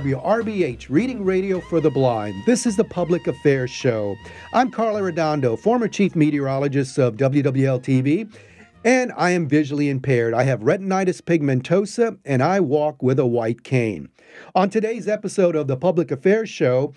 [0.00, 2.34] WRBH Reading Radio for the Blind.
[2.46, 4.16] This is the Public Affairs Show.
[4.54, 8.34] I'm Carl Arredondo, former chief meteorologist of WWL TV,
[8.82, 10.32] and I am visually impaired.
[10.32, 14.08] I have retinitis pigmentosa, and I walk with a white cane.
[14.54, 16.94] On today's episode of the Public Affairs Show,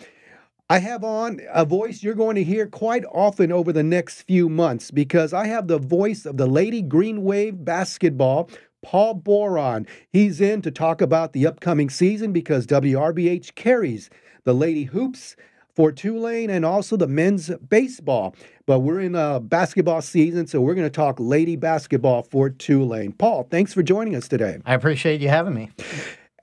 [0.69, 4.47] I have on a voice you're going to hear quite often over the next few
[4.47, 8.49] months because I have the voice of the Lady Green Wave basketball
[8.83, 9.87] Paul Boron.
[10.09, 14.09] He's in to talk about the upcoming season because WRBH carries
[14.43, 15.35] the Lady Hoops
[15.75, 18.35] for Tulane and also the men's baseball.
[18.65, 23.13] But we're in a basketball season, so we're going to talk lady basketball for Tulane.
[23.13, 24.59] Paul, thanks for joining us today.
[24.65, 25.71] I appreciate you having me.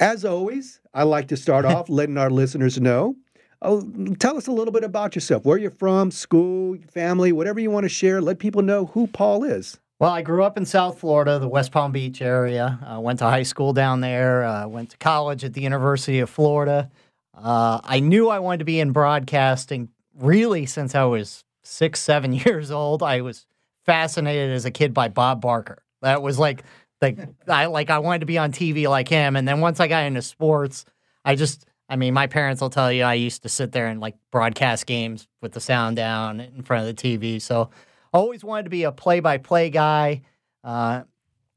[0.00, 3.16] As always, I like to start off letting our listeners know.
[3.62, 3.82] Oh,
[4.18, 7.84] tell us a little bit about yourself, where you're from, school, family, whatever you want
[7.84, 8.22] to share.
[8.22, 9.78] Let people know who Paul is.
[10.00, 12.78] Well, I grew up in South Florida, the West Palm Beach area.
[12.82, 14.44] I went to high school down there.
[14.44, 16.90] Uh, went to college at the University of Florida.
[17.36, 22.32] Uh, I knew I wanted to be in broadcasting really since I was six, seven
[22.46, 23.02] years old.
[23.02, 23.44] I was
[23.84, 25.82] fascinated as a kid by Bob Barker.
[26.00, 26.62] That was like,
[27.02, 29.36] like I like I wanted to be on TV like him.
[29.36, 30.86] And then once I got into sports,
[31.26, 34.00] I just, I mean, my parents will tell you I used to sit there and
[34.00, 37.38] like broadcast games with the sound down in front of the TV.
[37.42, 37.68] So
[38.12, 40.22] always wanted to be a play by play guy.
[40.64, 41.02] Uh,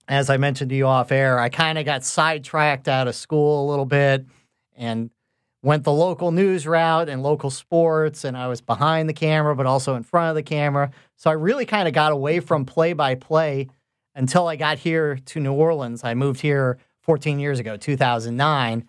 [0.08, 3.66] as I mentioned to you off air, I kind of got sidetracked out of school
[3.66, 4.26] a little bit
[4.76, 5.10] and
[5.62, 8.24] went the local news route and local sports.
[8.26, 10.92] And I was behind the camera, but also in front of the camera.
[11.16, 13.70] So I really kind of got away from play by play
[14.14, 16.04] until I got here to New Orleans.
[16.04, 18.88] I moved here 14 years ago, 2009.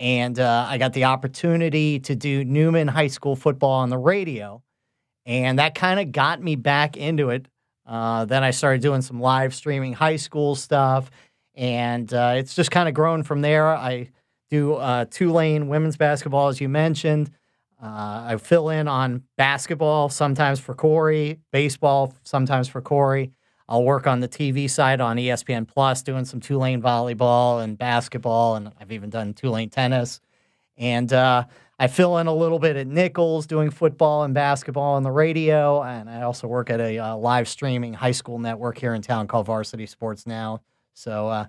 [0.00, 4.62] And uh, I got the opportunity to do Newman High School football on the radio
[5.28, 7.46] and that kind of got me back into it.
[7.86, 11.10] Uh, then I started doing some live streaming high school stuff,
[11.54, 13.68] and uh, it's just kind of grown from there.
[13.68, 14.08] I
[14.50, 17.30] do uh, Tulane women's basketball, as you mentioned.
[17.80, 23.30] Uh, I fill in on basketball sometimes for Corey, baseball sometimes for Corey.
[23.68, 28.56] I'll work on the TV side on ESPN Plus, doing some Tulane volleyball and basketball,
[28.56, 30.20] and I've even done Tulane tennis.
[30.78, 31.44] And uh,
[31.80, 35.82] I fill in a little bit at Nicholls doing football and basketball on the radio,
[35.82, 39.28] and I also work at a uh, live streaming high school network here in town
[39.28, 40.60] called Varsity Sports Now.
[40.94, 41.46] So uh,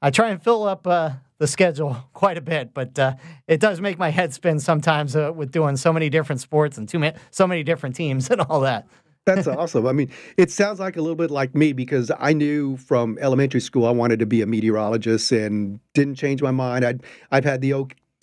[0.00, 3.14] I try and fill up uh, the schedule quite a bit, but uh,
[3.48, 6.88] it does make my head spin sometimes uh, with doing so many different sports and
[6.88, 8.86] too so many different teams and all that.
[9.26, 9.86] That's awesome.
[9.86, 13.60] I mean, it sounds like a little bit like me because I knew from elementary
[13.60, 16.84] school I wanted to be a meteorologist and didn't change my mind.
[16.84, 17.72] I'd I've had the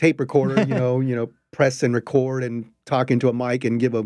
[0.02, 3.80] tape recorder, you know, you know, press and record and talk into a mic and
[3.80, 4.06] give a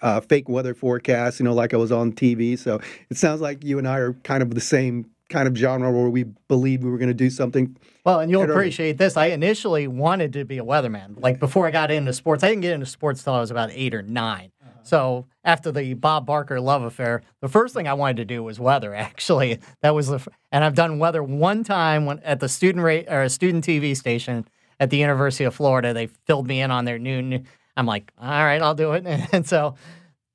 [0.00, 2.58] uh, fake weather forecast, you know, like I was on TV.
[2.58, 5.90] So it sounds like you and I are kind of the same kind of genre
[5.90, 7.76] where we believe we were going to do something.
[8.04, 9.16] Well, and you'll appreciate this.
[9.16, 11.20] I initially wanted to be a weatherman.
[11.20, 13.70] Like before I got into sports, I didn't get into sports till I was about
[13.72, 14.70] eight or 9 uh-huh.
[14.84, 18.60] So after the Bob Barker love affair, the first thing I wanted to do was
[18.60, 18.94] weather.
[18.94, 23.06] Actually, that was the, and I've done weather one time when, at the student rate
[23.08, 24.46] or a student TV station
[24.80, 25.94] at the University of Florida.
[25.94, 27.46] They filled me in on their noon.
[27.76, 29.06] I'm like, all right, I'll do it.
[29.32, 29.74] And so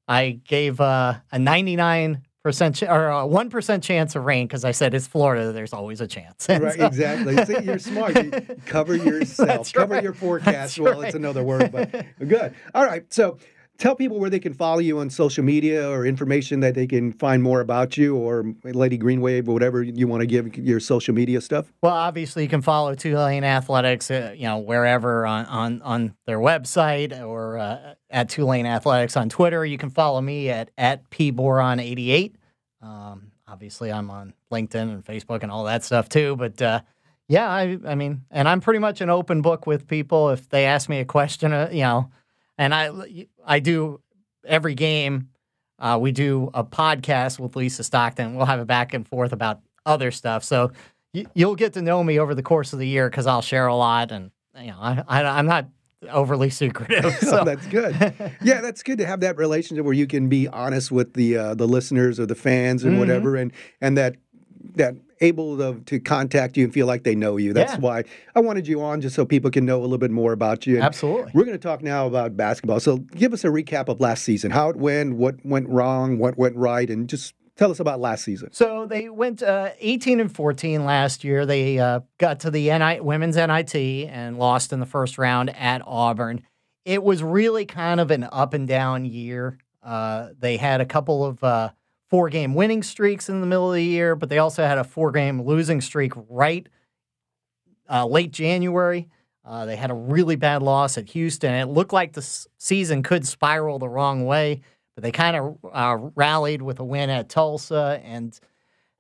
[0.07, 4.66] I gave uh, a 99 percent ch- or a one percent chance of rain because
[4.66, 5.52] I said it's Florida.
[5.52, 6.47] There's always a chance.
[6.50, 7.46] And right, so, exactly.
[7.46, 8.16] See, you're smart.
[8.16, 8.31] You
[8.66, 9.72] cover yourself.
[9.72, 10.03] cover right.
[10.03, 10.53] your forecast.
[10.53, 11.08] That's well, right.
[11.08, 11.91] it's another word, but
[12.28, 12.53] good.
[12.73, 13.12] All right.
[13.13, 13.38] So
[13.81, 17.12] tell people where they can follow you on social media or information that they can
[17.12, 20.80] find more about you or Lady Green Wave or whatever you want to give your
[20.80, 21.74] social media stuff.
[21.81, 26.38] Well, obviously you can follow Tulane Athletics, uh, you know, wherever on, on, on their
[26.38, 29.66] website or uh, at Tulane Athletics on Twitter.
[29.66, 32.36] You can follow me at, at pboron88.
[32.84, 36.81] Um, obviously I'm on LinkedIn and Facebook and all that stuff too, but, uh,
[37.28, 40.32] yeah, I, I mean, and I'm pretty much an open book with people.
[40.32, 42.11] If they ask me a question, uh, you know,
[42.61, 42.91] and I
[43.43, 44.02] I do
[44.46, 45.29] every game.
[45.79, 48.35] Uh, we do a podcast with Lisa Stockton.
[48.35, 50.43] We'll have a back and forth about other stuff.
[50.43, 50.72] So
[51.11, 53.66] y- you'll get to know me over the course of the year because I'll share
[53.66, 55.69] a lot, and you know I, I am not
[56.09, 57.16] overly secretive.
[57.22, 57.40] So.
[57.40, 57.96] oh, that's good.
[58.43, 61.55] Yeah, that's good to have that relationship where you can be honest with the uh,
[61.55, 62.99] the listeners or the fans and mm-hmm.
[62.99, 64.17] whatever, and and that
[64.75, 67.53] that able to, to contact you and feel like they know you.
[67.53, 67.79] That's yeah.
[67.79, 68.03] why
[68.35, 70.76] I wanted you on, just so people can know a little bit more about you.
[70.76, 71.32] And Absolutely.
[71.34, 72.79] We're going to talk now about basketball.
[72.79, 76.38] So give us a recap of last season, how it went, what went wrong, what
[76.38, 78.52] went right, and just tell us about last season.
[78.52, 81.46] So they went uh, 18 and 14 last year.
[81.46, 85.82] They uh, got to the NI, women's NIT and lost in the first round at
[85.85, 86.41] Auburn.
[86.84, 89.59] It was really kind of an up and down year.
[89.84, 91.70] Uh, they had a couple of uh,
[92.11, 94.84] four game winning streaks in the middle of the year, but they also had a
[94.84, 96.67] four game losing streak right
[97.90, 99.08] uh, late January.
[99.43, 101.53] Uh, they had a really bad loss at Houston.
[101.53, 104.61] It looked like the season could spiral the wrong way,
[104.93, 108.37] but they kind of uh, rallied with a win at Tulsa and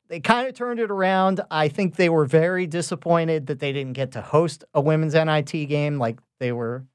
[0.07, 1.41] they kind of turned it around.
[1.51, 5.51] I think they were very disappointed that they didn't get to host a women's NIT
[5.51, 5.99] game.
[5.99, 6.85] Like they were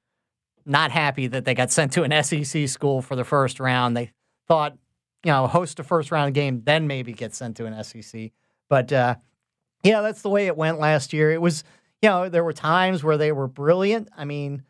[0.65, 3.97] not happy that they got sent to an SEC school for the first round.
[3.97, 4.13] They
[4.49, 4.77] thought,
[5.25, 8.31] you know, host a first round game, then maybe get sent to an SEC.
[8.69, 9.17] But uh,
[9.83, 11.33] yeah, that's the way it went last year.
[11.33, 11.65] It was,
[12.03, 14.09] you know, there were times where they were brilliant.
[14.17, 14.63] I mean,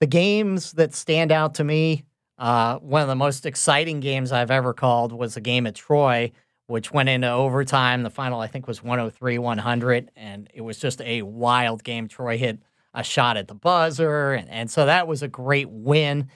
[0.00, 2.04] the games that stand out to me,
[2.38, 6.32] uh, one of the most exciting games I've ever called was a game at Troy
[6.66, 8.02] which went into overtime.
[8.02, 12.08] The final, I think, was 103 100, and it was just a wild game.
[12.08, 12.58] Troy hit
[12.94, 16.28] a shot at the buzzer, and, and so that was a great win.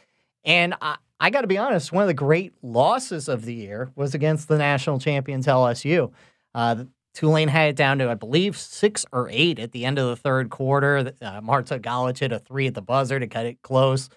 [0.44, 3.90] And I, I got to be honest, one of the great losses of the year
[3.96, 6.12] was against the national champions LSU.
[6.54, 6.84] Uh,
[7.14, 10.16] Tulane had it down to, I believe, six or eight at the end of the
[10.16, 11.12] third quarter.
[11.20, 14.08] Uh, Marta Galic hit a three at the buzzer to cut it close.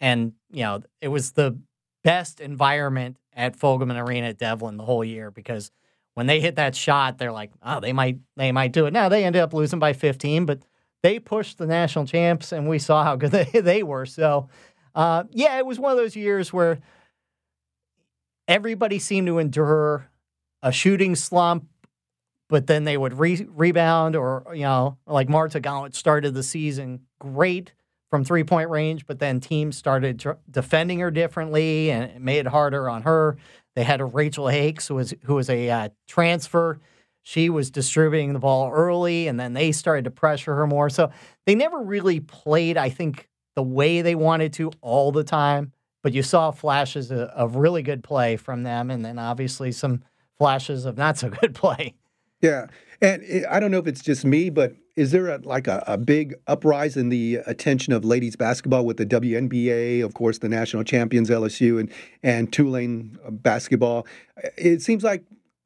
[0.00, 1.58] And, you know, it was the
[2.04, 5.70] best environment at Fogelman Arena at Devlin the whole year because
[6.14, 8.92] when they hit that shot, they're like, oh, they might they might do it.
[8.92, 10.62] Now they ended up losing by 15, but
[11.02, 14.06] they pushed the national champs, and we saw how good they, they were.
[14.06, 14.48] So,
[14.98, 16.80] uh, yeah, it was one of those years where
[18.48, 20.10] everybody seemed to endure
[20.60, 21.68] a shooting slump,
[22.48, 27.02] but then they would re- rebound, or you know, like Marta Galic started the season
[27.20, 27.74] great
[28.10, 32.38] from three point range, but then teams started tr- defending her differently and it made
[32.38, 33.36] it harder on her.
[33.76, 36.80] They had a Rachel Hakes who was who was a uh, transfer.
[37.22, 40.90] She was distributing the ball early, and then they started to pressure her more.
[40.90, 41.12] So
[41.46, 43.28] they never really played, I think,
[43.58, 45.72] the way they wanted to all the time.
[46.04, 50.04] But you saw flashes of, really good play from them, and then obviously some
[50.38, 51.96] flashes of not so good play.
[52.40, 52.68] Yeah,
[53.02, 55.98] and I don't know if it's just me, but is there a, like a, a,
[55.98, 60.84] big uprise in the attention of ladies basketball with the WNBA, of course, the national
[60.84, 61.90] champions LSU and
[62.22, 64.06] and Tulane uh, basketball?
[64.56, 65.24] It seems like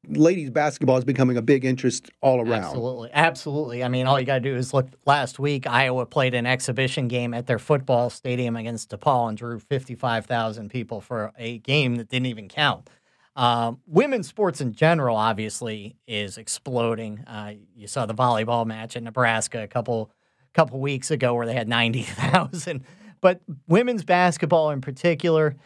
[0.09, 2.65] ladies basketball is becoming a big interest all around.
[2.65, 3.85] Absolutely, absolutely.
[3.85, 4.89] I mean, all you got to do is look.
[5.07, 9.59] Last week, Iowa played an exhibition game at their football stadium against DePaul and drew
[9.59, 12.91] fifty-five thousand people for a game that didn't even count.
[13.35, 17.21] Um, women's sports in general, obviously, is exploding.
[17.21, 20.11] Uh, you saw the volleyball match in Nebraska a couple
[20.53, 22.85] couple weeks ago where they had ninety thousand.
[23.21, 25.57] But women's basketball in particular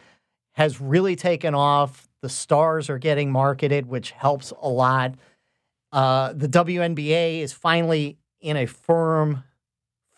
[0.53, 2.06] has really taken off.
[2.21, 5.15] The stars are getting marketed, which helps a lot.
[5.91, 9.43] Uh, the WNBA is finally in a firm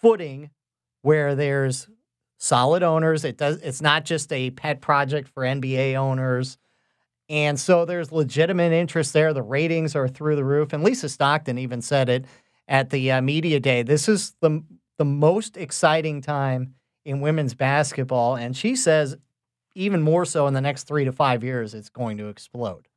[0.01, 0.49] footing
[1.01, 1.87] where there's
[2.37, 3.23] solid owners.
[3.23, 3.57] It does.
[3.57, 6.57] It's not just a pet project for NBA owners.
[7.27, 9.33] And so there's legitimate interest there.
[9.33, 10.73] The ratings are through the roof.
[10.73, 12.25] And Lisa Stockton even said it
[12.67, 13.83] at the uh, media day.
[13.83, 14.63] This is the
[14.97, 16.75] the most exciting time
[17.05, 19.15] in women's basketball, and she says
[19.79, 22.87] even more so in the next three to five years, it's going to explode.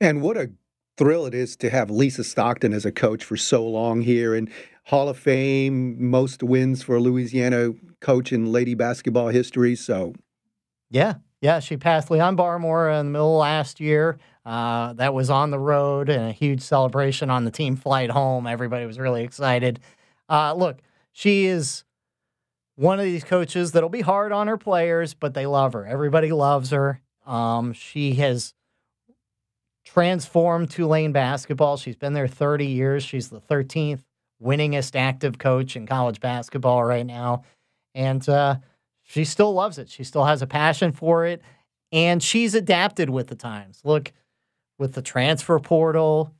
[0.00, 0.50] And what a
[0.98, 4.50] thrill it is to have Lisa Stockton as a coach for so long here and
[4.84, 7.70] Hall of Fame, most wins for a Louisiana
[8.00, 9.74] coach in lady basketball history.
[9.74, 10.14] So,
[10.90, 14.18] yeah, yeah, she passed Leon Barmore in the middle last year.
[14.44, 18.46] Uh, that was on the road and a huge celebration on the team flight home.
[18.46, 19.80] Everybody was really excited.
[20.28, 20.78] Uh, look,
[21.12, 21.82] she is
[22.76, 25.86] one of these coaches that'll be hard on her players, but they love her.
[25.86, 27.00] Everybody loves her.
[27.26, 28.54] Um, she has
[29.84, 31.76] transformed Tulane basketball.
[31.76, 33.02] She's been there 30 years.
[33.02, 34.02] She's the 13th
[34.42, 37.44] winningest active coach in college basketball right now.
[37.94, 38.56] And, uh,
[39.08, 39.88] she still loves it.
[39.88, 41.40] She still has a passion for it,
[41.92, 43.80] and she's adapted with the times.
[43.84, 44.12] Look,
[44.78, 46.34] with the transfer portal,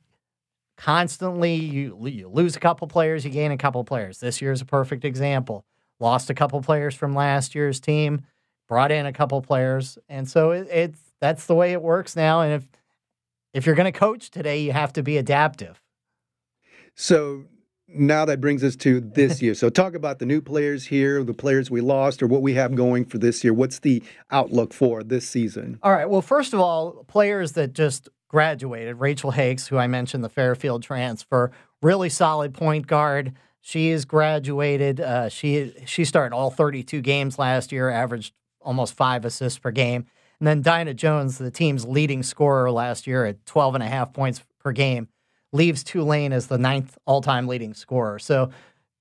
[0.75, 4.19] constantly you, you lose a couple players, you gain a couple players.
[4.19, 5.65] This year is a perfect example.
[5.99, 8.21] Lost a couple players from last year's team,
[8.67, 12.41] brought in a couple players, and so it, it's that's the way it works now.
[12.41, 12.67] And if
[13.53, 15.81] if you're going to coach today, you have to be adaptive.
[16.93, 17.45] So
[17.87, 19.55] now that brings us to this year.
[19.55, 22.75] So talk about the new players here, the players we lost, or what we have
[22.75, 23.53] going for this year.
[23.53, 25.79] What's the outlook for this season?
[25.81, 26.09] All right.
[26.09, 28.99] Well, first of all, players that just graduated.
[28.99, 31.51] Rachel Hakes, who I mentioned, the Fairfield transfer,
[31.81, 33.33] really solid point guard.
[33.67, 35.01] She is graduated.
[35.01, 40.05] Uh, she she started all 32 games last year, averaged almost five assists per game.
[40.39, 44.13] And then Dinah Jones, the team's leading scorer last year at 12 and a half
[44.13, 45.09] points per game
[45.51, 48.19] leaves Tulane as the ninth all time leading scorer.
[48.19, 48.51] So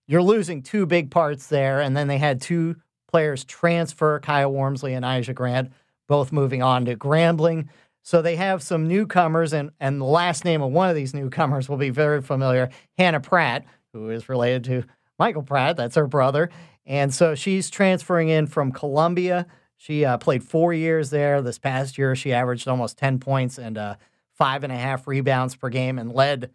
[0.08, 1.80] you're losing two big parts there.
[1.80, 2.74] And then they had two
[3.06, 5.70] players transfer, Kaya Wormsley and Aja Grant,
[6.08, 7.68] both moving on to Grambling.
[8.02, 11.68] So they have some newcomers, and, and the last name of one of these newcomers
[11.68, 13.64] will be very familiar Hannah Pratt,
[13.96, 14.84] who is related to
[15.18, 15.76] Michael Pratt.
[15.76, 16.50] That's her brother.
[16.84, 19.46] And so she's transferring in from Columbia.
[19.76, 21.42] She uh, played four years there.
[21.42, 23.96] This past year, she averaged almost 10 points and uh,
[24.32, 26.50] five and a half rebounds per game and led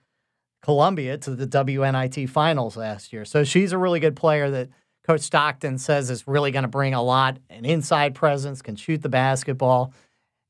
[0.62, 3.26] Columbia to the WNIT finals last year.
[3.26, 4.70] So she's a really good player that
[5.04, 9.02] Coach Stockton says is really going to bring a lot an inside presence, can shoot
[9.02, 9.94] the basketball.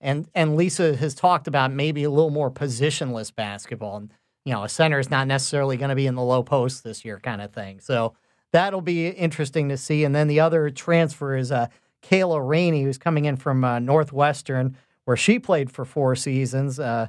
[0.01, 3.97] And and Lisa has talked about maybe a little more positionless basketball.
[3.97, 4.13] And,
[4.45, 7.05] you know, a center is not necessarily going to be in the low post this
[7.05, 7.79] year, kind of thing.
[7.79, 8.13] So
[8.51, 10.03] that'll be interesting to see.
[10.03, 11.67] And then the other transfer is uh,
[12.01, 17.07] Kayla Rainey, who's coming in from uh, Northwestern, where she played for four seasons, uh,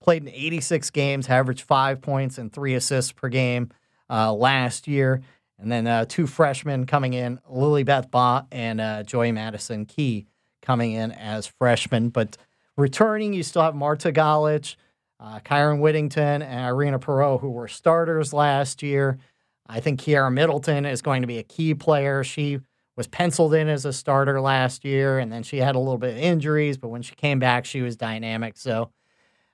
[0.00, 3.70] played in 86 games, averaged five points and three assists per game
[4.10, 5.22] uh, last year.
[5.58, 10.26] And then uh, two freshmen coming in, Lily Beth Baugh and uh, Joy Madison Key
[10.60, 12.08] coming in as freshmen.
[12.08, 12.36] But
[12.76, 14.74] returning, you still have Marta Galic,
[15.22, 19.18] uh, Kyron Whittington, and Irina Perot, who were starters last year.
[19.66, 22.24] I think Kiara Middleton is going to be a key player.
[22.24, 22.58] She
[22.96, 26.10] was penciled in as a starter last year, and then she had a little bit
[26.10, 28.56] of injuries, but when she came back, she was dynamic.
[28.56, 28.90] So,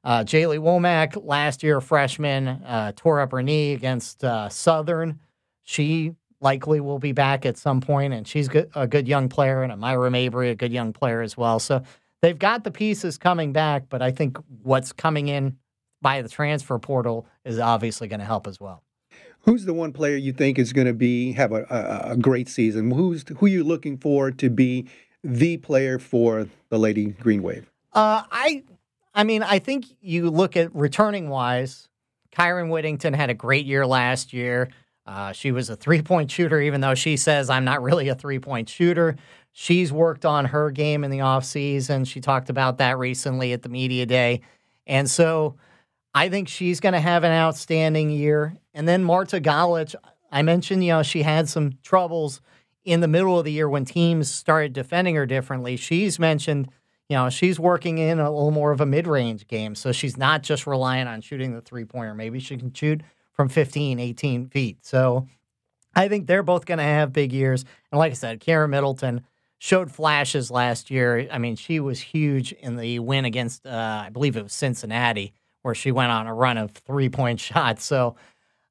[0.02, 5.20] uh, Jaylee Womack, last year freshman, uh, tore up her knee against uh, Southern.
[5.64, 9.78] She likely will be back at some point, and she's a good young player, and
[9.78, 11.58] Myra Mabry, a good young player as well.
[11.58, 11.82] So
[12.22, 15.56] they've got the pieces coming back, but I think what's coming in
[16.00, 18.82] by the transfer portal is obviously going to help as well.
[19.42, 22.48] Who's the one player you think is going to be have a, a, a great
[22.48, 22.90] season?
[22.90, 24.88] Who's who are you looking for to be
[25.24, 27.70] the player for the Lady Green Wave?
[27.92, 28.64] Uh, I,
[29.14, 31.88] I mean, I think you look at returning wise.
[32.32, 34.68] Kyron Whittington had a great year last year.
[35.08, 38.14] Uh, she was a three point shooter, even though she says I'm not really a
[38.14, 39.16] three point shooter.
[39.52, 42.06] She's worked on her game in the offseason.
[42.06, 44.42] She talked about that recently at the media day.
[44.86, 45.56] And so
[46.14, 48.54] I think she's going to have an outstanding year.
[48.74, 49.94] And then Marta Galic,
[50.30, 52.42] I mentioned, you know, she had some troubles
[52.84, 55.76] in the middle of the year when teams started defending her differently.
[55.76, 56.68] She's mentioned,
[57.08, 59.74] you know, she's working in a little more of a mid range game.
[59.74, 62.14] So she's not just relying on shooting the three pointer.
[62.14, 63.00] Maybe she can shoot
[63.38, 64.84] from 15, 18 feet.
[64.84, 65.28] So
[65.94, 67.64] I think they're both going to have big years.
[67.92, 69.22] And like I said, Kara Middleton
[69.58, 71.28] showed flashes last year.
[71.30, 75.34] I mean, she was huge in the win against, uh, I believe it was Cincinnati,
[75.62, 77.84] where she went on a run of three point shots.
[77.84, 78.16] So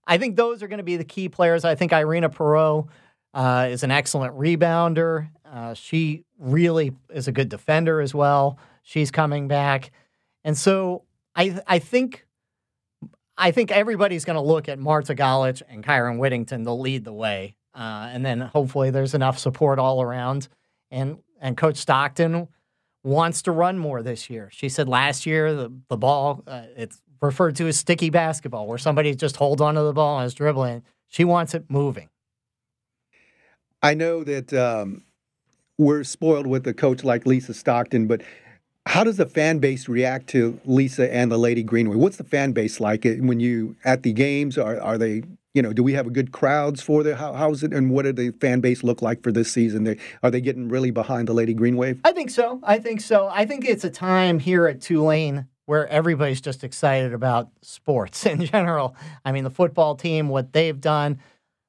[0.05, 1.63] I think those are going to be the key players.
[1.63, 2.89] I think Irina Perot
[3.33, 5.29] uh, is an excellent rebounder.
[5.50, 8.59] Uh, she really is a good defender as well.
[8.83, 9.91] She's coming back.
[10.43, 11.03] And so
[11.38, 12.26] I, I think
[13.38, 17.13] I think everybody's going to look at Marta Galic and Kyron Whittington to lead the
[17.13, 17.56] way.
[17.75, 20.48] Uh, and then hopefully there's enough support all around.
[20.89, 22.48] And and Coach Stockton
[23.03, 24.50] wants to run more this year.
[24.51, 28.77] She said last year the, the ball, uh, it's referred to as sticky basketball, where
[28.77, 30.84] somebody just holds onto the ball and is dribbling.
[31.08, 32.10] She wants it moving.
[33.82, 35.03] I know that um,
[35.77, 38.22] we're spoiled with a coach like Lisa Stockton, but
[38.88, 42.00] how does the fan base react to Lisa and the Lady Green Wave?
[42.00, 44.58] What's the fan base like eh, when you at the games?
[44.58, 45.74] Are are they you know?
[45.74, 48.32] Do we have a good crowds for the how, how's it and what do the
[48.39, 49.84] fan base look like for this season?
[49.84, 52.00] They, are they getting really behind the Lady Green Wave?
[52.03, 52.60] I think so.
[52.63, 53.27] I think so.
[53.32, 58.46] I think it's a time here at Tulane where everybody's just excited about sports in
[58.46, 58.96] general.
[59.25, 61.20] I mean, the football team, what they've done.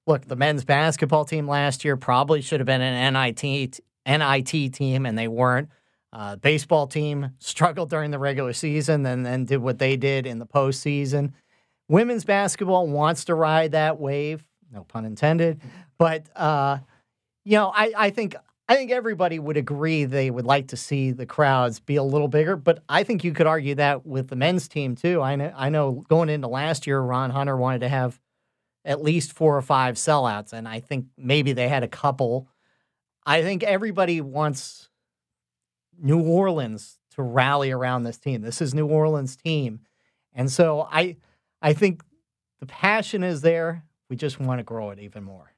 [0.06, 5.04] Look, the men's basketball team last year probably should have been an NIT NIT team,
[5.04, 5.68] and they weren't.
[6.12, 10.38] Uh, baseball team struggled during the regular season and then did what they did in
[10.38, 11.32] the postseason.
[11.88, 15.60] Women's basketball wants to ride that wave, no pun intended.
[15.98, 16.78] But uh,
[17.44, 18.36] you know, I, I think
[18.68, 22.28] I think everybody would agree they would like to see the crowds be a little
[22.28, 22.56] bigger.
[22.56, 25.22] But I think you could argue that with the men's team too.
[25.22, 28.20] I know I know going into last year, Ron Hunter wanted to have
[28.84, 32.48] at least four or five sellouts, and I think maybe they had a couple.
[33.26, 34.87] I think everybody wants
[36.00, 38.42] New Orleans to rally around this team.
[38.42, 39.80] This is New Orleans' team.
[40.34, 41.16] And so I
[41.60, 42.02] I think
[42.60, 43.84] the passion is there.
[44.08, 45.52] We just want to grow it even more.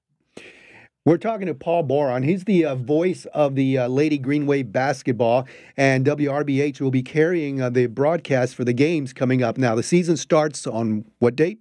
[1.06, 2.23] We're talking to Paul Boron.
[2.23, 7.02] He's the uh, voice of the uh, Lady Green Wave basketball, and WRBH will be
[7.02, 9.56] carrying uh, the broadcast for the games coming up.
[9.56, 11.59] Now, the season starts on what date?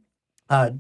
[0.50, 0.72] Uh,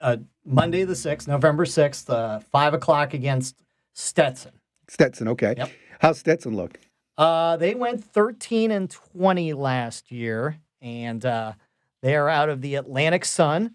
[0.00, 3.62] uh, Monday the 6th, November 6th, uh, 5 o'clock against
[3.92, 4.52] Stetson.
[4.88, 5.54] Stetson, okay.
[5.56, 5.70] Yep.
[6.00, 6.78] How's Stetson look?
[7.18, 11.52] Uh, they went 13 and 20 last year, and uh,
[12.00, 13.74] they are out of the Atlantic Sun.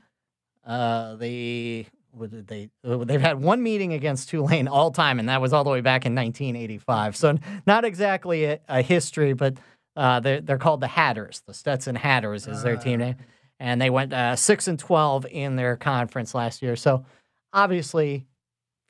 [0.65, 5.65] Uh, they they they've had one meeting against Tulane all time, and that was all
[5.65, 7.17] the way back in 1985.
[7.17, 9.57] So not exactly a, a history, but
[9.97, 11.41] uh, they're they're called the Hatters.
[11.45, 13.15] The Stetson Hatters is their team name,
[13.59, 16.77] and they went uh, six and 12 in their conference last year.
[16.77, 17.03] So
[17.51, 18.25] obviously,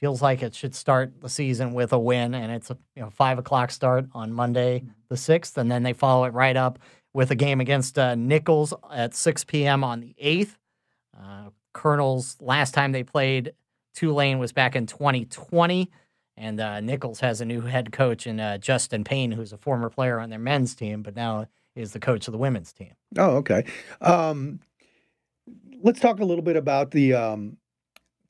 [0.04, 3.10] feels like it should start the season with a win, and it's a you know
[3.10, 6.78] five o'clock start on Monday the sixth, and then they follow it right up
[7.14, 9.82] with a game against uh, Nicholls at six p.m.
[9.82, 10.58] on the eighth.
[11.18, 13.54] Uh, Colonels last time they played
[13.94, 15.90] Tulane was back in 2020.
[16.36, 19.90] And uh, Nicholls has a new head coach in uh, Justin Payne, who's a former
[19.90, 21.46] player on their men's team, but now
[21.76, 22.94] is the coach of the women's team.
[23.18, 23.66] Oh, okay.
[24.02, 24.60] Um,
[25.82, 27.58] let's talk a little bit about the um,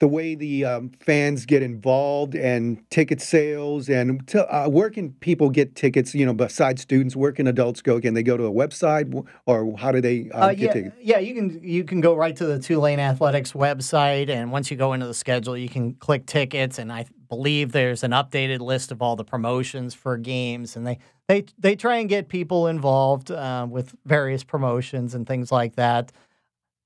[0.04, 5.14] the way the um, fans get involved and ticket sales and to, uh, where can
[5.22, 8.02] people get tickets you know besides students where can adults go?
[8.02, 9.26] Can they go to a website?
[9.46, 10.96] Or how do they um, uh, get yeah, tickets?
[11.00, 14.76] yeah you can you can go right to the tulane athletics website and once you
[14.76, 18.92] go into the schedule you can click tickets and i believe there's an updated list
[18.92, 23.32] of all the promotions for games and they they, they try and get people involved
[23.32, 26.12] uh, with various promotions and things like that.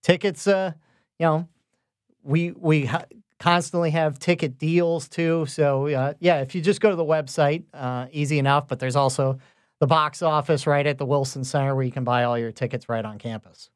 [0.03, 0.73] Tickets uh,
[1.17, 1.47] you know
[2.23, 3.05] we we ha-
[3.39, 5.45] constantly have ticket deals too.
[5.47, 8.67] So uh, yeah, if you just go to the website, uh, easy enough.
[8.67, 9.39] But there's also
[9.79, 12.89] the box office right at the Wilson Center where you can buy all your tickets
[12.89, 13.69] right on campus.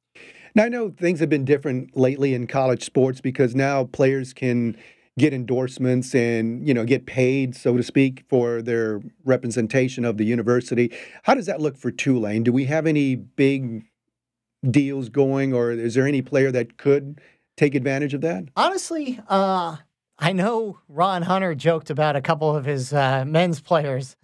[0.56, 4.76] Now I know things have been different lately in college sports because now players can
[5.18, 10.24] get endorsements and you know get paid so to speak for their representation of the
[10.24, 10.92] university
[11.24, 13.84] how does that look for tulane do we have any big
[14.70, 17.20] deals going or is there any player that could
[17.58, 18.46] take advantage of that?
[18.56, 19.78] Honestly, uh,
[20.18, 24.16] I know Ron Hunter joked about a couple of his uh, men's players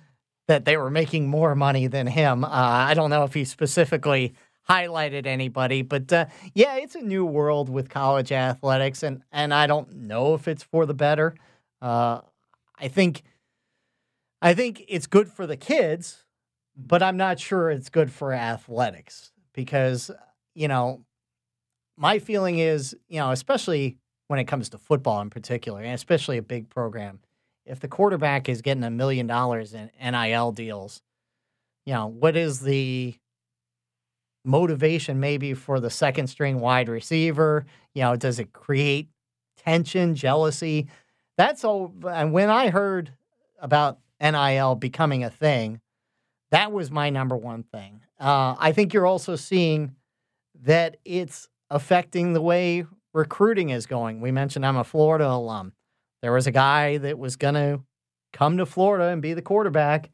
[0.48, 2.44] that they were making more money than him.
[2.44, 4.34] Uh, I don't know if he specifically
[4.70, 9.68] highlighted anybody, but uh, yeah, it's a new world with college athletics, and and I
[9.68, 11.36] don't know if it's for the better.
[11.82, 12.22] Uh,
[12.78, 13.24] I think
[14.42, 16.24] I think it's good for the kids,
[16.76, 20.12] but I'm not sure it's good for athletics because
[20.54, 21.04] you know
[21.98, 26.38] my feeling is, you know, especially when it comes to football in particular, and especially
[26.38, 27.20] a big program,
[27.66, 31.02] if the quarterback is getting a million dollars in NIL deals,
[31.86, 33.16] you know, what is the
[34.46, 37.66] motivation maybe for the second string wide receiver?
[37.94, 39.10] You know, does it create
[39.58, 40.88] tension, jealousy?
[41.38, 41.94] That's all.
[42.10, 43.12] And when I heard
[43.60, 45.82] about NIL becoming a thing,
[46.52, 48.02] that was my number one thing.
[48.20, 49.96] Uh, I think you're also seeing
[50.64, 54.22] that it's affecting the way recruiting is going.
[54.22, 55.74] We mentioned I'm a Florida alum.
[56.22, 57.82] There was a guy that was going to
[58.34, 60.10] come to Florida and be the quarterback,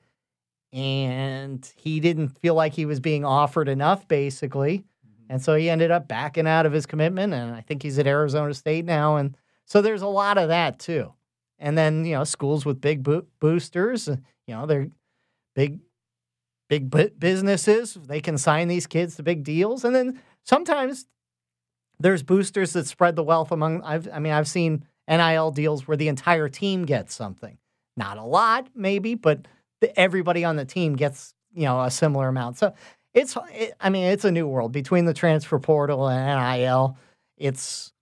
[0.71, 4.79] and he didn't feel like he was being offered enough, basically.
[4.79, 5.33] Mm-hmm.
[5.33, 7.33] And so he ended up backing out of his commitment.
[7.33, 9.17] And I think he's at Arizona State now.
[9.17, 11.13] And so there's a lot of that too.
[11.59, 14.87] And then, you know, schools with big bo- boosters, uh, you know, they're
[15.55, 15.79] big,
[16.69, 16.89] big
[17.19, 17.93] businesses.
[17.93, 19.85] They can sign these kids to big deals.
[19.85, 21.05] And then sometimes
[21.99, 23.81] there's boosters that spread the wealth among.
[23.83, 27.57] I've, I mean, I've seen NIL deals where the entire team gets something.
[27.95, 29.47] Not a lot, maybe, but
[29.81, 32.57] the, everybody on the team gets you know a similar amount.
[32.57, 32.73] So
[33.13, 36.97] it's, it, I mean, it's a new world between the transfer portal and NIL.
[37.37, 37.93] It's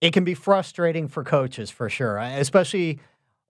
[0.00, 3.00] it can be frustrating for coaches for sure, especially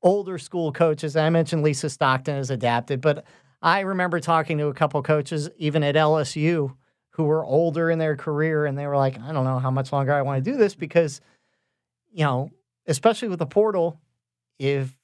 [0.02, 1.16] older school coaches.
[1.16, 3.24] I mentioned Lisa Stockton has adapted, but
[3.60, 6.76] I remember talking to a couple coaches even at LSU
[7.16, 9.90] who were older in their career and they were like, I don't know how much
[9.90, 11.22] longer I want to do this because,
[12.12, 12.50] you know,
[12.86, 13.98] especially with the portal,
[14.58, 14.94] if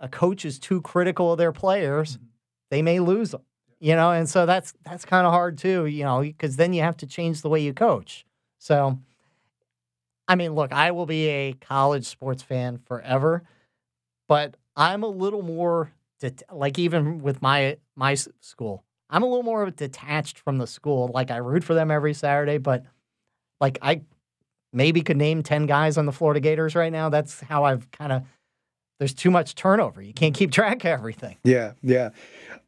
[0.00, 2.24] a coach is too critical of their players, mm-hmm.
[2.70, 3.42] they may lose them.
[3.78, 6.82] You know, and so that's that's kind of hard too, you know, because then you
[6.82, 8.26] have to change the way you coach.
[8.58, 8.98] So
[10.26, 13.42] I mean, look, I will be a college sports fan forever,
[14.28, 15.92] but I'm a little more
[16.52, 21.10] like even with my my school, I'm a little more detached from the school.
[21.12, 22.84] Like I root for them every Saturday, but
[23.60, 24.02] like I
[24.72, 27.08] maybe could name 10 guys on the Florida Gators right now.
[27.08, 28.22] That's how I've kind of
[29.00, 30.02] there's too much turnover.
[30.02, 31.36] You can't keep track of everything.
[31.42, 32.10] Yeah, yeah.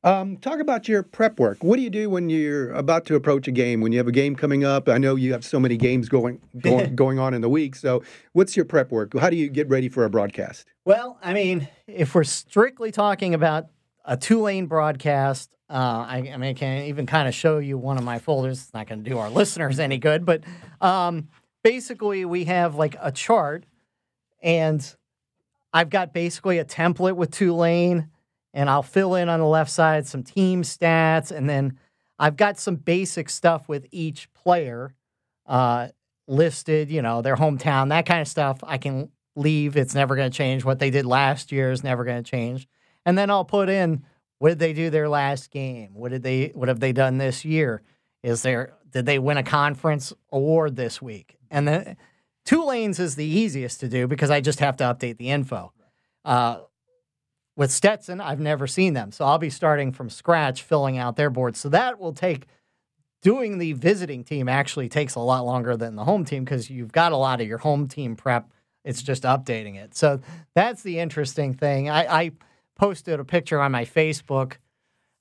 [0.03, 1.63] Um, talk about your prep work.
[1.63, 3.81] What do you do when you're about to approach a game?
[3.83, 4.89] When you have a game coming up?
[4.89, 7.77] I know you have so many games going going, going on in the week.
[7.77, 8.03] So,
[8.33, 9.17] what's your prep work?
[9.17, 10.67] How do you get ready for a broadcast?
[10.85, 13.67] Well, I mean, if we're strictly talking about
[14.05, 17.97] a Tulane broadcast, uh, I, I, mean, I can even kind of show you one
[17.97, 18.63] of my folders.
[18.63, 20.43] It's not going to do our listeners any good, but
[20.81, 21.29] um,
[21.65, 23.65] basically, we have like a chart,
[24.43, 24.97] and
[25.73, 28.11] I've got basically a template with Tulane,
[28.53, 31.79] and I'll fill in on the left side some team stats, and then
[32.19, 34.95] I've got some basic stuff with each player
[35.47, 35.89] uh,
[36.29, 38.59] listed, you know, their hometown, that kind of stuff.
[38.63, 39.77] I can leave.
[39.77, 40.65] It's never going to change.
[40.65, 42.69] What they did last year is never going to change.
[43.05, 44.05] And then I'll put in
[44.39, 45.91] what did they do their last game?
[45.95, 47.83] What did they what have they done this year?
[48.23, 51.37] Is there did they win a conference award this week?
[51.51, 51.97] And then
[52.45, 55.73] Tulane's is the easiest to do because I just have to update the info.
[56.25, 56.59] Uh,
[57.57, 61.31] with Stetson, I've never seen them, so I'll be starting from scratch, filling out their
[61.31, 61.59] boards.
[61.59, 62.47] So that will take
[63.23, 66.93] doing the visiting team actually takes a lot longer than the home team because you've
[66.93, 68.51] got a lot of your home team prep.
[68.85, 69.95] It's just updating it.
[69.95, 70.21] So
[70.55, 71.89] that's the interesting thing.
[71.89, 72.31] I, I
[72.83, 74.55] posted a picture on my Facebook.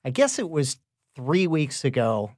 [0.04, 0.78] I guess it was
[1.14, 2.32] three weeks ago.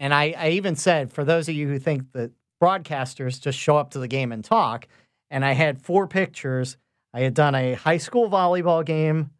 [0.00, 3.76] And I, I even said, for those of you who think that broadcasters just show
[3.76, 4.88] up to the game and talk,
[5.30, 6.76] and I had four pictures.
[7.12, 9.30] I had done a high school volleyball game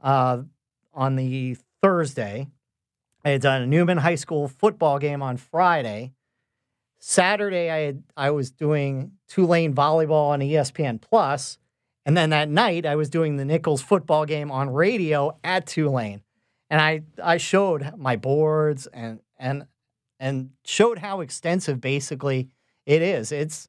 [0.00, 0.42] uh,
[0.94, 2.46] on the Thursday.
[3.24, 6.12] I had done a Newman High School football game on Friday.
[7.00, 11.58] Saturday, I had I was doing Tulane volleyball on ESPN Plus,
[12.04, 16.22] and then that night I was doing the Nicholls football game on radio at Tulane,
[16.70, 19.66] and I I showed my boards and and
[20.18, 22.48] and showed how extensive basically
[22.86, 23.32] it is.
[23.32, 23.68] It's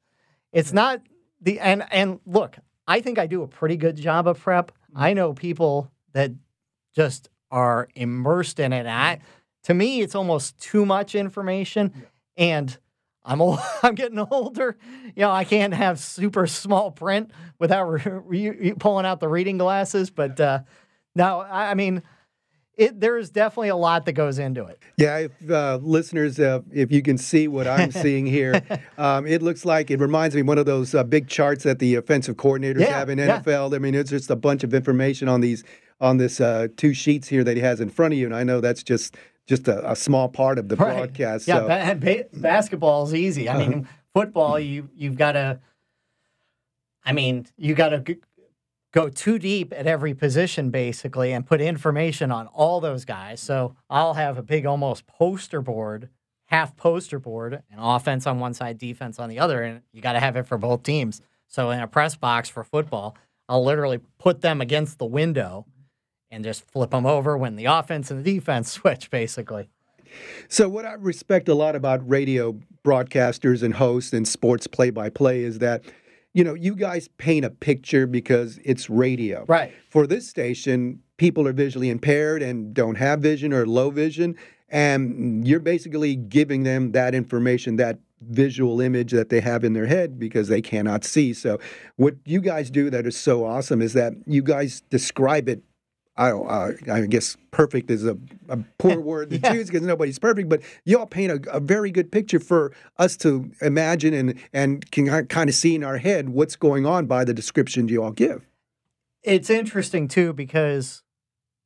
[0.52, 1.00] it's not
[1.40, 4.70] the and and look, I think I do a pretty good job of prep.
[4.70, 5.02] Mm-hmm.
[5.02, 6.32] I know people that
[6.94, 8.86] just are immersed in it.
[8.86, 9.20] I,
[9.64, 12.76] to me, it's almost too much information, and
[13.24, 14.76] I'm old, I'm getting older.
[15.16, 18.02] You know, I can't have super small print without re-
[18.52, 20.10] re- pulling out the reading glasses.
[20.10, 20.60] But uh,
[21.14, 22.02] now, I, I mean,
[22.76, 24.80] it there's definitely a lot that goes into it.
[24.98, 28.62] Yeah, if uh, listeners, uh, if you can see what I'm seeing here,
[28.98, 31.78] um, it looks like it reminds me of one of those uh, big charts that
[31.78, 33.40] the offensive coordinators Yeah, have in yeah.
[33.40, 33.74] NFL.
[33.74, 35.62] I mean, it's just a bunch of information on these
[36.00, 38.42] on this uh, two sheets here that he has in front of you, and I
[38.42, 40.96] know that's just just a, a small part of the Right.
[40.96, 41.46] broadcast.
[41.48, 41.68] Yeah, so.
[41.68, 43.48] ba- ba- basketball is easy.
[43.48, 43.70] I Uh-huh.
[43.70, 45.60] mean, football you you've got to.
[47.04, 48.16] I mean, you got to
[48.92, 53.40] go too deep at every position basically, and put information on all those guys.
[53.40, 56.08] So I'll have a big, almost poster board,
[56.46, 60.12] half poster board, and offense on one side, defense on the other, and you got
[60.14, 61.20] to have it for both teams.
[61.48, 63.16] So in a press box for football,
[63.48, 65.66] I'll literally put them against the window.
[66.34, 69.68] And just flip them over when the offense and the defense switch, basically.
[70.48, 75.10] So, what I respect a lot about radio broadcasters and hosts and sports play by
[75.10, 75.84] play is that,
[76.32, 79.44] you know, you guys paint a picture because it's radio.
[79.46, 79.72] Right.
[79.88, 84.36] For this station, people are visually impaired and don't have vision or low vision.
[84.68, 89.86] And you're basically giving them that information, that visual image that they have in their
[89.86, 91.32] head because they cannot see.
[91.32, 91.58] So,
[91.96, 95.62] what you guys do that is so awesome is that you guys describe it
[96.16, 96.30] I.
[96.30, 98.16] Uh, I guess perfect is a,
[98.48, 99.52] a poor word to Yeah.
[99.52, 100.48] choose because nobody's perfect.
[100.48, 104.90] But you all paint a, a very good picture for us to imagine and and
[104.92, 108.12] can kind of see in our head what's going on by the description you all
[108.12, 108.46] give.
[109.22, 111.02] it's interesting too because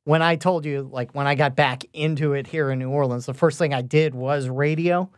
[0.05, 3.25] when I told you, like when I got back into it here in New Orleans,
[3.27, 5.09] the first thing I did was radio,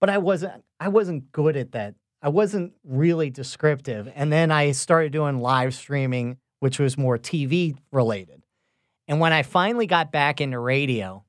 [0.00, 1.94] but I wasn't I wasn't good at that.
[2.22, 7.76] I wasn't really descriptive, and then I started doing live streaming, which was more TV
[7.92, 8.42] related.
[9.08, 11.24] And when I finally got back into radio,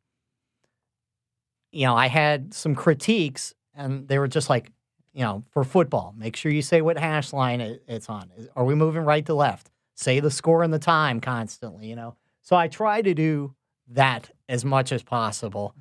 [1.71, 4.71] you know, I had some critiques, and they were just like,
[5.13, 8.31] you know, for football, make sure you say what hash line it, it's on.
[8.55, 9.69] Are we moving right to left?
[9.95, 12.15] Say the score and the time constantly, you know.
[12.41, 13.55] So I try to do
[13.89, 15.75] that as much as possible.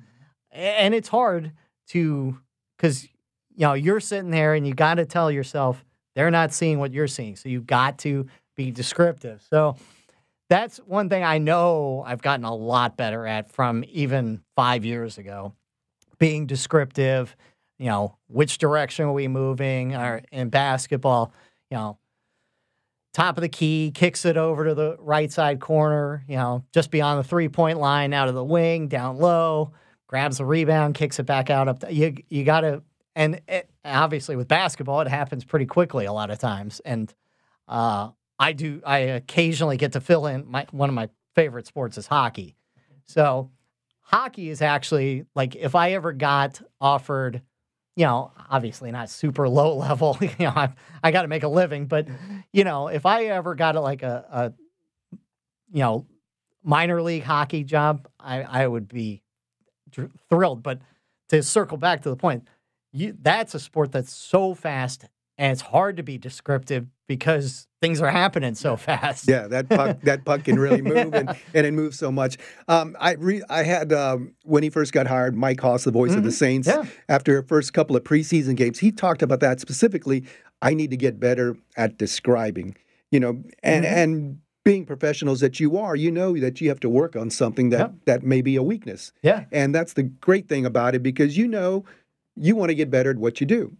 [0.51, 1.51] And it's hard
[1.89, 2.39] to,
[2.75, 3.03] because,
[3.55, 6.91] you know, you're sitting there and you got to tell yourself they're not seeing what
[6.91, 7.35] you're seeing.
[7.35, 9.41] So you've got to be descriptive.
[9.49, 9.77] So
[10.49, 15.17] that's one thing I know I've gotten a lot better at from even five years
[15.17, 15.53] ago
[16.19, 17.35] being descriptive,
[17.77, 19.95] you know, which direction are we moving?
[19.95, 21.31] Or in basketball,
[21.69, 21.97] you know,
[23.13, 26.91] top of the key, kicks it over to the right side corner, you know, just
[26.91, 29.71] beyond the three point line, out of the wing, down low,
[30.07, 31.81] grabs the rebound, kicks it back out up.
[31.81, 32.81] The, you you got to,
[33.15, 36.79] and it, obviously with basketball, it happens pretty quickly a lot of times.
[36.85, 37.13] And
[37.67, 40.49] uh, I do, I occasionally get to fill in.
[40.49, 42.55] My one of my favorite sports is hockey,
[43.05, 43.51] so
[44.01, 47.41] hockey is actually like if I ever got offered,
[47.95, 50.73] you know, obviously not super low level, you know, I,
[51.03, 52.07] I got to make a living, but
[52.53, 55.17] you know, if I ever got a, like a, a,
[55.71, 56.05] you know,
[56.63, 59.23] minor league hockey job, I, I would be
[60.29, 60.63] thrilled.
[60.63, 60.79] But
[61.29, 62.47] to circle back to the point,
[62.91, 65.05] you, that's a sport that's so fast
[65.37, 69.27] and it's hard to be descriptive because things are happening so fast.
[69.27, 72.37] Yeah, that puck that puck can really move and, and it moves so much.
[72.67, 76.13] Um, I re, I had um, when he first got hired, Mike Hoss, the voice
[76.15, 76.83] of the Saints, Mm-hmm.
[76.87, 76.91] Yeah.
[77.07, 80.25] after first couple of preseason games, he talked about that specifically.
[80.61, 82.75] I need to get better at describing,
[83.11, 83.95] you know, and Mm-hmm.
[83.97, 87.69] and being professionals that you are, you know that you have to work on something
[87.69, 87.93] that Yep.
[88.05, 89.45] that may be a weakness, Yeah.
[89.51, 91.85] and that's the great thing about it because you know
[92.35, 93.77] you want to get better at what you do.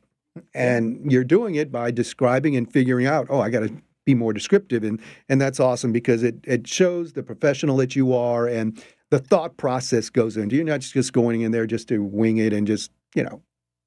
[0.53, 3.27] And you're doing it by describing and figuring out.
[3.29, 7.13] Oh, I got to be more descriptive, and and that's awesome because it it shows
[7.13, 10.55] the professional that you are and the thought process goes into.
[10.55, 13.41] You're not just going in there just to wing it and just you know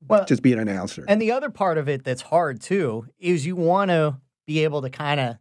[0.07, 1.05] well, just be an announcer.
[1.09, 4.83] And the other part of it that's hard too is you want to be able
[4.83, 5.37] to kind of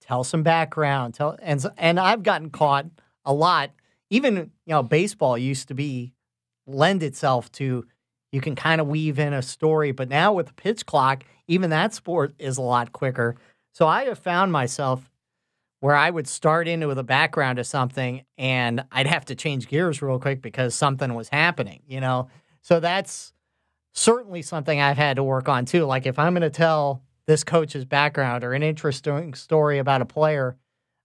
[0.00, 2.86] tell some background, tell and and I've gotten caught
[3.24, 3.70] a lot.
[4.10, 6.12] Even you know, baseball used to be
[6.66, 7.86] lend itself to
[8.32, 11.70] you can kind of weave in a story, but now with the pitch clock, even
[11.70, 13.36] that sport is a lot quicker.
[13.72, 15.10] So I have found myself
[15.80, 19.68] where I would start into with a background of something and I'd have to change
[19.68, 22.28] gears real quick because something was happening, you know.
[22.60, 23.32] So that's
[23.92, 25.84] certainly something I've had to work on too.
[25.84, 30.06] Like if I'm going to tell this coach's background or an interesting story about a
[30.06, 30.56] player,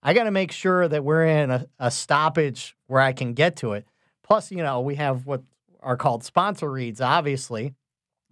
[0.04, 3.56] I got to make sure that we're in a, a, stoppage where I can get
[3.58, 3.88] to it.
[4.24, 5.42] Plus, you know, we have what
[5.86, 7.74] are called sponsor reads, obviously.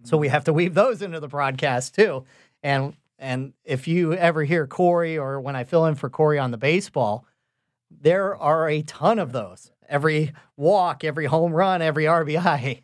[0.02, 2.24] So we have to weave those into the broadcast too.
[2.62, 6.50] And and if you ever hear Corey or when I fill in for Corey on
[6.50, 7.24] the baseball,
[7.90, 9.70] there are a ton of those.
[9.88, 12.82] Every walk, every home run, every RBI.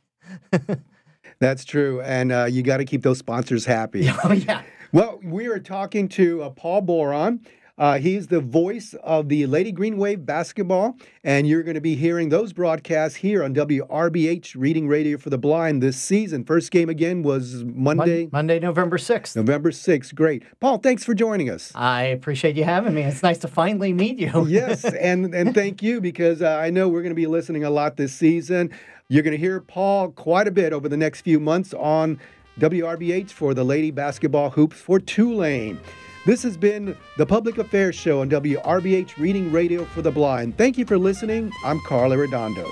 [1.41, 4.09] That's true, and uh, you got to keep those sponsors happy.
[4.25, 4.63] oh yeah.
[4.93, 7.41] Well, we are talking to uh, Paul Boron.
[7.81, 11.97] Uh, he's the voice of the Lady Green Wave basketball, and you're going to be
[11.97, 16.45] hearing those broadcasts here on WRBH Reading Radio for the Blind this season.
[16.45, 18.25] First game again was Monday.
[18.25, 19.35] Mon- Monday, November 6th.
[19.35, 20.15] November 6th.
[20.15, 20.43] Great.
[20.61, 21.73] Paul, thanks for joining us.
[21.75, 23.01] I appreciate you having me.
[23.01, 24.45] It's nice to finally meet you.
[24.49, 27.71] yes, and, and thank you because uh, I know we're going to be listening a
[27.71, 28.73] lot this season.
[29.09, 32.21] You're going to hear Paul quite a bit over the next few months on
[32.59, 35.81] WRBH for the Lady Basketball Hoops for Tulane.
[36.31, 40.57] This has been the Public Affairs Show on WRBH Reading Radio for the Blind.
[40.57, 41.51] Thank you for listening.
[41.65, 42.65] I'm Carl Arredondo.